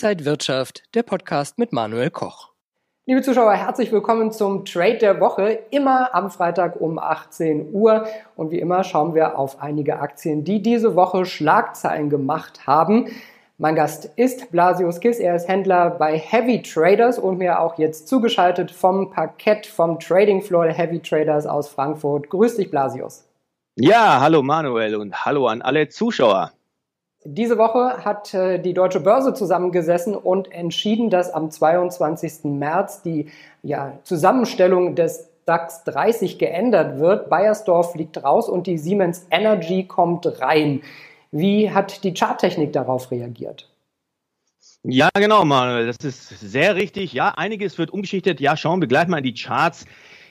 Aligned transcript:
Inside 0.00 0.24
Wirtschaft, 0.26 0.84
der 0.94 1.02
Podcast 1.02 1.58
mit 1.58 1.72
Manuel 1.72 2.10
Koch. 2.10 2.52
Liebe 3.06 3.20
Zuschauer, 3.20 3.54
herzlich 3.54 3.90
willkommen 3.90 4.30
zum 4.30 4.64
Trade 4.64 4.98
der 4.98 5.18
Woche, 5.18 5.58
immer 5.70 6.14
am 6.14 6.30
Freitag 6.30 6.80
um 6.80 7.00
18 7.00 7.70
Uhr. 7.72 8.06
Und 8.36 8.52
wie 8.52 8.60
immer 8.60 8.84
schauen 8.84 9.16
wir 9.16 9.36
auf 9.36 9.60
einige 9.60 9.98
Aktien, 9.98 10.44
die 10.44 10.62
diese 10.62 10.94
Woche 10.94 11.26
Schlagzeilen 11.26 12.10
gemacht 12.10 12.64
haben. 12.64 13.08
Mein 13.56 13.74
Gast 13.74 14.04
ist 14.14 14.52
Blasius 14.52 15.00
Kiss, 15.00 15.18
er 15.18 15.34
ist 15.34 15.48
Händler 15.48 15.90
bei 15.90 16.16
Heavy 16.16 16.62
Traders 16.62 17.18
und 17.18 17.38
mir 17.38 17.58
auch 17.58 17.76
jetzt 17.76 18.06
zugeschaltet 18.06 18.70
vom 18.70 19.10
Parkett 19.10 19.66
vom 19.66 19.98
Trading 19.98 20.42
Floor 20.42 20.66
der 20.66 20.74
Heavy 20.74 21.00
Traders 21.00 21.44
aus 21.44 21.68
Frankfurt. 21.68 22.30
Grüß 22.30 22.54
dich, 22.54 22.70
Blasius. 22.70 23.24
Ja, 23.74 24.20
hallo 24.20 24.44
Manuel 24.44 24.94
und 24.94 25.24
hallo 25.24 25.48
an 25.48 25.60
alle 25.60 25.88
Zuschauer. 25.88 26.52
Diese 27.24 27.58
Woche 27.58 28.04
hat 28.04 28.32
äh, 28.32 28.58
die 28.58 28.74
Deutsche 28.74 29.00
Börse 29.00 29.34
zusammengesessen 29.34 30.14
und 30.14 30.52
entschieden, 30.52 31.10
dass 31.10 31.32
am 31.32 31.50
22. 31.50 32.44
März 32.44 33.02
die 33.02 33.26
ja, 33.62 33.98
Zusammenstellung 34.04 34.94
des 34.94 35.28
DAX 35.44 35.82
30 35.84 36.38
geändert 36.38 37.00
wird. 37.00 37.28
Bayersdorf 37.28 37.92
fliegt 37.92 38.22
raus 38.22 38.48
und 38.48 38.66
die 38.66 38.78
Siemens 38.78 39.26
Energy 39.30 39.84
kommt 39.84 40.40
rein. 40.40 40.82
Wie 41.32 41.70
hat 41.70 42.04
die 42.04 42.14
Charttechnik 42.14 42.72
darauf 42.72 43.10
reagiert? 43.10 43.68
Ja, 44.84 45.08
genau, 45.14 45.44
Manuel, 45.44 45.86
das 45.86 45.96
ist 46.04 46.28
sehr 46.28 46.76
richtig. 46.76 47.12
Ja, 47.12 47.30
einiges 47.30 47.78
wird 47.78 47.90
umgeschichtet. 47.90 48.40
Ja, 48.40 48.56
schauen 48.56 48.80
wir 48.80 48.88
gleich 48.88 49.08
mal 49.08 49.18
in 49.18 49.24
die 49.24 49.34
Charts 49.34 49.86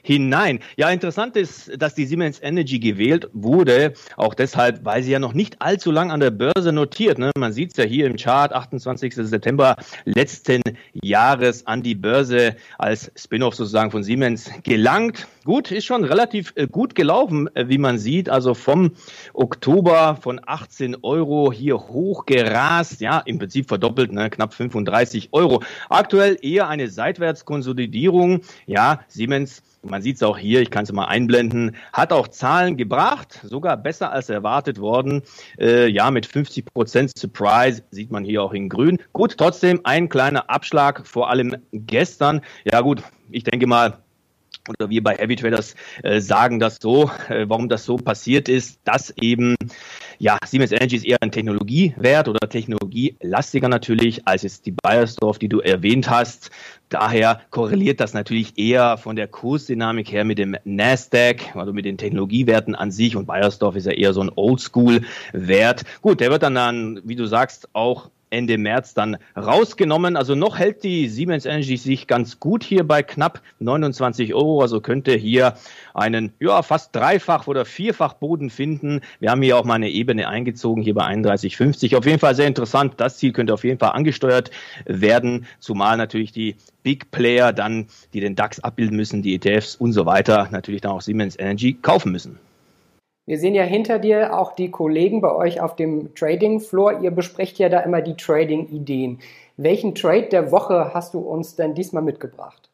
hinein. 0.08 0.60
Ja, 0.78 0.90
interessant 0.90 1.36
ist, 1.36 1.72
dass 1.78 1.94
die 1.94 2.06
Siemens 2.06 2.42
Energy 2.42 2.80
gewählt 2.80 3.30
wurde, 3.34 3.94
auch 4.16 4.34
deshalb, 4.34 4.86
weil 4.86 5.04
sie 5.04 5.12
ja 5.12 5.20
noch 5.20 5.34
nicht 5.34 5.62
allzu 5.62 5.92
lang 5.92 6.12
an 6.12 6.22
der 6.22 6.32
Börse 6.32 6.72
notiert. 6.72 7.20
Ne? 7.20 7.32
Man 7.38 7.52
sieht 7.52 7.72
es 7.72 7.78
ja 7.78 7.84
hier 7.84 8.08
im 8.08 8.16
Chart, 8.16 8.54
28. 8.54 9.16
September 9.16 9.76
letzten 10.05 10.62
Jahres 10.94 11.68
an 11.68 11.84
die 11.84 11.96
Börse 11.96 12.55
als 12.77 13.12
Spin-off 13.16 13.55
sozusagen 13.55 13.91
von 13.91 14.04
Siemens 14.04 14.49
gelangt. 14.64 15.27
Gut, 15.44 15.72
ist 15.72 15.86
schon 15.86 16.04
relativ 16.04 16.54
äh, 16.55 16.68
gut 16.68 16.96
gelaufen, 16.96 17.49
äh, 17.55 17.68
wie 17.68 17.77
man 17.77 17.99
sieht. 17.99 18.30
Also 18.30 18.54
vom 18.54 18.92
Oktober 19.34 20.18
von 20.21 20.42
18 20.46 20.98
Euro 21.04 21.52
hier 21.52 21.77
hochgerast. 21.77 23.02
Ja, 23.02 23.20
im 23.20 23.40
Prinzip 23.40 23.68
verdoppelt, 23.68 24.12
ne? 24.12 24.30
knapp 24.30 24.54
35 24.54 25.30
Euro. 25.32 25.64
Aktuell 25.90 26.38
eher 26.42 26.68
eine 26.68 26.90
Seitwärtskonsolidierung. 26.90 28.42
Ja, 28.66 29.02
Siemens 29.08 29.64
man 29.90 30.02
sieht 30.02 30.18
es 30.18 30.24
auch 30.24 30.38
hier, 30.38 30.62
ich 30.62 30.70
kann 30.70 30.84
es 30.84 30.91
mal 30.91 31.05
einblenden, 31.05 31.76
hat 31.93 32.13
auch 32.13 32.27
Zahlen 32.27 32.77
gebracht, 32.77 33.40
sogar 33.43 33.77
besser 33.77 34.12
als 34.12 34.30
erwartet 34.30 34.80
worden. 34.80 35.24
Äh, 35.60 35.88
ja, 35.88 36.12
mit 36.12 36.26
50 36.26 36.66
Prozent 36.66 37.12
Surprise 37.18 37.84
sieht 37.91 38.12
man 38.12 38.24
hier 38.24 38.43
auch 38.43 38.54
in 38.54 38.70
grün. 38.70 38.99
Gut, 39.13 39.38
trotzdem 39.38 39.82
ein 39.84 40.10
kleiner 40.10 40.49
Abschlag, 40.49 41.05
vor 41.08 41.30
allem 41.30 41.58
gestern. 41.71 42.41
Ja 42.65 42.82
gut, 42.82 43.02
ich 43.30 43.43
denke 43.43 43.68
mal, 43.68 43.98
oder 44.68 44.90
wir 44.90 45.04
bei 45.04 45.15
Heavy 45.15 45.35
Traders 45.35 45.76
äh, 46.04 46.20
sagen 46.20 46.60
das 46.60 46.77
so, 46.82 47.10
äh, 47.30 47.46
warum 47.48 47.70
das 47.70 47.85
so 47.85 47.98
passiert 47.98 48.49
ist, 48.49 48.80
dass 48.84 49.13
eben 49.18 49.55
ja, 50.20 50.37
Siemens 50.46 50.71
Energy 50.71 50.96
ist 50.96 51.05
eher 51.05 51.18
ein 51.21 51.32
Technologiewert 51.32 52.27
oder 52.27 52.49
technologielastiger 52.49 53.70
natürlich 53.70 54.27
als 54.27 54.43
jetzt 54.43 54.65
die 54.65 54.71
Bayersdorf, 54.71 55.40
die 55.40 55.49
du 55.49 55.59
erwähnt 55.59 56.09
hast. 56.09 56.49
Daher 56.90 57.41
korreliert 57.51 57.99
das 57.99 58.13
natürlich 58.13 58.57
eher 58.57 58.98
von 58.98 59.15
der 59.15 59.27
Kursdynamik 59.27 60.12
her 60.12 60.24
mit 60.24 60.37
dem 60.37 60.55
Nasdaq, 60.63 61.55
also 61.55 61.74
mit 61.74 61.85
den 61.85 61.98
Technologiewerten 61.98 62.76
an 62.76 62.91
sich. 62.91 63.15
Und 63.15 63.26
Bayersdorf 63.26 63.76
ist 63.76 63.85
ja 63.85 63.91
eher 63.91 64.13
so 64.13 64.22
ein 64.22 64.31
Oldschool-Wert. 64.34 65.84
Gut, 66.01 66.22
der 66.22 66.31
wird 66.31 66.44
dann, 66.44 66.56
dann, 66.56 67.02
wie 67.03 67.16
du 67.16 67.25
sagst, 67.25 67.69
auch 67.74 68.09
Ende 68.30 68.58
März 68.58 68.94
dann 68.94 69.18
rausgenommen. 69.36 70.16
Also 70.16 70.36
noch 70.36 70.58
hält 70.58 70.84
die 70.84 71.08
Siemens 71.09 71.46
Energy 71.46 71.78
sich 71.78 72.08
ganz 72.08 72.40
gut 72.40 72.64
hier 72.64 72.86
bei 72.86 73.04
knapp 73.04 73.42
29 73.60 74.34
Euro. 74.34 74.62
Also 74.62 74.82
könnte 74.82 75.14
hier 75.14 75.56
einen 75.94 76.34
ja 76.40 76.62
fast 76.62 76.96
dreifach 76.96 77.48
oder 77.48 77.66
vierfach 77.66 78.14
Boden 78.14 78.50
finden. 78.50 79.02
Wir 79.20 79.32
haben 79.32 79.42
hier 79.42 79.58
auch 79.58 79.66
mal 79.66 79.76
eine 79.76 79.90
Ebene 79.90 80.28
eingezogen 80.28 80.84
hier 80.84 80.94
bei 80.94 81.06
31,50. 81.06 81.98
Auf 81.98 82.06
jeden 82.06 82.20
Fall 82.20 82.36
sehr 82.36 82.48
interessant. 82.48 82.96
Das 82.98 83.18
Ziel 83.18 83.32
könnte 83.32 83.54
auf 83.54 83.64
jeden 83.64 83.80
Fall 83.80 83.92
angesteuert 83.92 84.52
werden, 84.86 85.46
zumal 85.60 85.98
natürlich 85.98 86.32
die 86.32 86.56
Big 86.84 87.12
Player 87.12 87.54
dann, 87.54 87.88
die 88.14 88.20
den 88.20 88.36
DAX 88.36 88.60
abbilden 88.60 88.96
müssen, 88.96 89.22
die 89.22 89.36
ETFs 89.36 89.76
und 89.76 89.94
so 89.94 90.06
weiter, 90.06 90.48
natürlich 90.52 90.82
dann 90.82 90.92
auch 90.94 91.02
Siemens 91.02 91.38
Energy 91.38 91.74
kaufen 91.74 92.12
müssen. 92.12 92.40
Wir 93.28 93.38
sehen 93.38 93.56
ja 93.56 93.64
hinter 93.64 94.00
dir 94.00 94.40
auch 94.40 94.54
die 94.54 94.72
Kollegen 94.72 95.20
bei 95.20 95.36
euch 95.36 95.60
auf 95.60 95.76
dem 95.76 96.16
Trading 96.16 96.62
Floor. 96.62 97.02
Ihr 97.02 97.12
besprecht 97.12 97.60
ja 97.60 97.68
da 97.68 97.82
immer 97.82 98.02
die 98.02 98.16
Trading-Ideen. 98.16 99.20
Welchen 99.58 99.96
Trade 99.96 100.30
der 100.30 100.50
Woche 100.50 100.94
hast 100.94 101.14
du 101.14 101.20
uns 101.20 101.58
denn 101.58 101.76
diesmal 101.76 102.04
mitgebracht? 102.04 102.70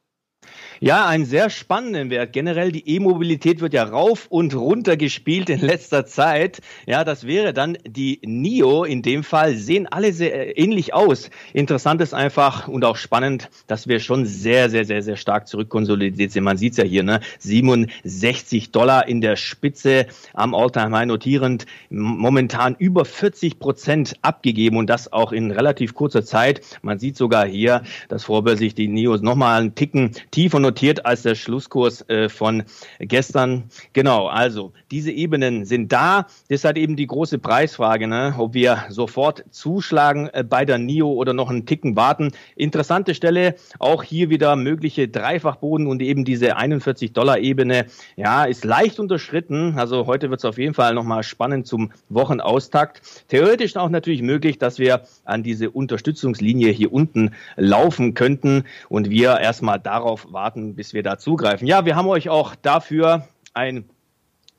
Ja, 0.84 1.08
einen 1.08 1.24
sehr 1.24 1.50
spannenden 1.50 2.10
Wert. 2.10 2.34
Generell 2.34 2.74
die 2.74 2.86
E-Mobilität 2.86 3.62
wird 3.62 3.74
ja 3.74 3.86
rauf 3.86 4.28
und 4.28 4.54
runter 4.54 4.98
gespielt 4.98 5.50
in 5.50 5.62
letzter 5.62 6.06
Zeit. 6.06 6.60
Ja, 6.86 7.06
das 7.06 7.26
wäre 7.26 7.54
dann 7.54 7.78
die 7.88 8.20
NIO 8.22 8.84
in 8.84 9.02
dem 9.02 9.24
Fall. 9.24 9.56
Sehen 9.56 9.88
alle 9.88 10.12
sehr 10.12 10.60
ähnlich 10.60 10.94
aus. 10.94 11.30
Interessant 11.54 12.02
ist 12.02 12.14
einfach 12.14 12.68
und 12.68 12.84
auch 12.84 12.98
spannend, 12.98 13.50
dass 13.68 13.88
wir 13.88 14.02
schon 14.02 14.26
sehr, 14.26 14.70
sehr, 14.70 14.84
sehr, 14.84 15.02
sehr 15.02 15.16
stark 15.16 15.48
zurückkonsolidiert 15.48 16.32
sind. 16.32 16.44
Man 16.44 16.58
sieht 16.58 16.74
es 16.74 16.80
ja 16.80 16.84
hier, 16.84 17.04
ne? 17.04 17.22
67 17.40 18.72
Dollar 18.72 19.08
in 19.08 19.22
der 19.22 19.38
Spitze 19.38 20.08
am 20.34 20.54
All-Time-High 20.54 21.06
notierend. 21.06 21.66
Momentan 21.92 22.76
über 22.78 23.06
40 23.06 23.58
Prozent 23.58 24.16
abgegeben 24.22 24.76
und 24.76 24.90
das 24.90 25.14
auch 25.14 25.32
in 25.32 25.52
relativ 25.52 25.94
kurzer 25.94 26.26
Zeit. 26.26 26.60
Man 26.82 27.00
sieht 27.00 27.16
sogar 27.16 27.48
hier, 27.48 27.84
dass 28.10 28.26
vorbörslich 28.26 28.76
die 28.76 28.90
NIOs 28.90 29.22
nochmal 29.22 29.62
einen 29.62 29.76
Ticken 29.76 30.12
tiefer 30.32 30.60
notiert 30.74 31.06
als 31.06 31.22
der 31.22 31.36
Schlusskurs 31.36 32.02
äh, 32.10 32.30
von 32.30 32.64
gestern. 32.98 33.66
Genau, 33.94 34.26
also 34.26 34.74
diese 34.90 35.12
Ebenen 35.12 35.66
sind 35.66 35.92
da. 35.92 36.26
Halt 36.50 36.78
eben 36.78 36.96
die 36.96 37.08
große 37.08 37.40
Preisfrage, 37.40 38.08
ne? 38.08 38.34
ob 38.38 38.54
wir 38.54 38.86
sofort 38.90 39.44
zuschlagen 39.52 40.30
äh, 40.34 40.44
bei 40.44 40.66
der 40.66 40.78
NIO 40.78 41.12
oder 41.12 41.34
noch 41.34 41.50
einen 41.50 41.66
Ticken 41.66 41.96
warten. 41.96 42.32
Interessante 42.56 43.14
Stelle, 43.14 43.56
auch 43.80 44.02
hier 44.02 44.30
wieder 44.30 44.56
mögliche 44.56 45.10
Dreifachboden 45.10 45.88
und 45.88 46.02
eben 46.02 46.24
diese 46.24 46.56
41 46.56 47.12
Dollar 47.12 47.40
Ebene, 47.40 47.86
ja, 48.16 48.46
ist 48.46 48.64
leicht 48.64 49.00
unterschritten. 49.00 49.78
Also 49.78 50.08
heute 50.08 50.30
wird 50.30 50.40
es 50.40 50.46
auf 50.46 50.58
jeden 50.58 50.74
Fall 50.74 50.94
nochmal 50.94 51.24
spannend 51.24 51.68
zum 51.68 51.92
Wochenaustakt. 52.08 53.02
Theoretisch 53.28 53.76
auch 53.76 53.90
natürlich 53.90 54.22
möglich, 54.22 54.58
dass 54.58 54.80
wir 54.80 55.02
an 55.26 55.44
diese 55.44 55.70
Unterstützungslinie 55.70 56.72
hier 56.72 56.94
unten 56.94 57.32
laufen 57.58 58.14
könnten 58.14 58.64
und 58.90 59.10
wir 59.10 59.38
erstmal 59.40 59.80
darauf 59.80 60.32
warten, 60.32 60.53
warten, 60.54 60.76
bis 60.76 60.94
wir 60.94 61.04
da 61.04 61.18
zugreifen. 61.18 61.68
Ja, 61.68 61.86
wir 61.86 61.96
haben 61.96 62.08
euch 62.08 62.30
auch 62.30 62.56
dafür 62.56 63.28
ein 63.54 63.86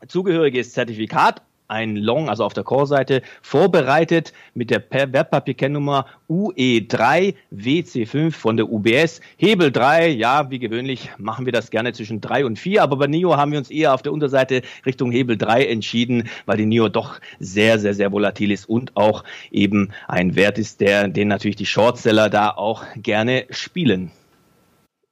zugehöriges 0.07 0.73
Zertifikat 0.73 1.43
ein 1.67 1.97
Long, 1.97 2.29
also 2.29 2.45
auf 2.45 2.53
der 2.53 2.63
Core-Seite, 2.63 3.23
vorbereitet 3.41 4.35
mit 4.53 4.71
der 4.71 4.83
Wertpapierkennnummer 4.91 6.05
UE3 6.29 7.35
WC5 7.51 8.33
von 8.33 8.59
der 8.59 8.71
UBS. 8.71 9.23
Hebel 9.39 9.73
3, 9.73 10.09
ja, 10.09 10.51
wie 10.51 10.59
gewöhnlich 10.59 11.11
machen 11.17 11.47
wir 11.47 11.55
das 11.55 11.71
gerne 11.71 11.95
zwischen 11.95 12.21
3 12.21 12.45
und 12.45 12.59
4, 12.59 12.83
aber 12.83 12.99
bei 12.99 13.07
NIO 13.07 13.39
haben 13.39 13.53
wir 13.53 13.59
uns 13.59 13.71
eher 13.71 13.95
auf 13.95 14.03
der 14.03 14.13
Unterseite 14.13 14.61
Richtung 14.85 15.11
Hebel 15.11 15.39
3 15.39 15.65
entschieden, 15.65 16.29
weil 16.45 16.59
die 16.59 16.67
NIO 16.67 16.91
doch 16.91 17.19
sehr, 17.41 17.79
sehr, 17.79 17.95
sehr 17.95 18.13
volatil 18.13 18.53
ist 18.53 18.69
und 18.69 18.95
auch 18.95 19.25
eben 19.51 19.89
ein 20.07 20.37
Wert 20.37 20.59
ist, 20.59 20.83
der, 20.83 21.09
den 21.09 21.29
natürlich 21.29 21.57
die 21.57 21.65
Shortseller 21.65 22.29
da 22.29 22.51
auch 22.51 22.85
gerne 22.95 23.47
spielen. 23.49 24.11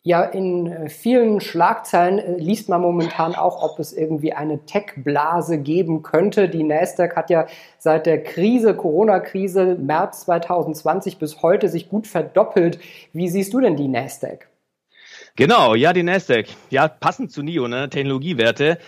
Ja, 0.04 0.24
in 0.24 0.66
äh, 0.66 0.88
vielen 0.88 1.40
Schlagzeilen 1.40 2.18
äh, 2.18 2.36
liest 2.36 2.68
man 2.68 2.80
momentan 2.80 3.36
auch, 3.36 3.62
ob 3.62 3.78
es 3.78 3.92
irgendwie 3.92 4.32
eine 4.32 4.66
Tech-Blase 4.66 5.58
geben 5.58 6.02
könnte. 6.02 6.48
Die 6.48 6.64
Nasdaq 6.64 7.14
hat 7.14 7.30
ja 7.30 7.46
seit 7.78 8.06
der 8.06 8.20
Krise, 8.20 8.74
Corona-Krise, 8.74 9.76
März 9.76 10.22
2020 10.22 11.18
bis 11.18 11.42
heute 11.42 11.68
sich 11.68 11.88
gut 11.88 12.08
verdoppelt. 12.08 12.80
Wie 13.12 13.28
siehst 13.28 13.52
du 13.54 13.60
denn 13.60 13.76
die 13.76 13.86
Nasdaq? 13.86 14.48
Genau, 15.36 15.76
ja, 15.76 15.92
die 15.92 16.02
Nasdaq. 16.02 16.46
Ja, 16.70 16.88
passend 16.88 17.30
zu 17.30 17.44
NIO, 17.44 17.68
ne? 17.68 17.88
Technologiewerte. 17.88 18.78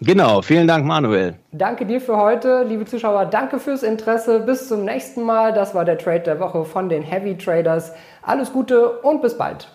Genau, 0.00 0.42
vielen 0.42 0.66
Dank, 0.66 0.84
Manuel. 0.84 1.34
Danke 1.52 1.86
dir 1.86 2.00
für 2.00 2.16
heute, 2.16 2.64
liebe 2.64 2.84
Zuschauer. 2.84 3.26
Danke 3.26 3.60
fürs 3.60 3.82
Interesse. 3.82 4.40
Bis 4.40 4.68
zum 4.68 4.84
nächsten 4.84 5.22
Mal. 5.22 5.52
Das 5.52 5.74
war 5.74 5.84
der 5.84 5.98
Trade 5.98 6.20
der 6.20 6.40
Woche 6.40 6.64
von 6.64 6.88
den 6.88 7.02
Heavy 7.02 7.36
Traders. 7.36 7.92
Alles 8.22 8.52
Gute 8.52 8.98
und 9.00 9.22
bis 9.22 9.36
bald. 9.38 9.68